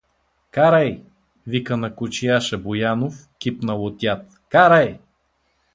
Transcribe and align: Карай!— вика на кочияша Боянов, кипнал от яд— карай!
Карай!— 0.55 0.91
вика 1.51 1.75
на 1.83 1.89
кочияша 1.97 2.57
Боянов, 2.65 3.13
кипнал 3.41 3.79
от 3.87 3.97
яд— 4.13 4.23
карай! 4.53 4.89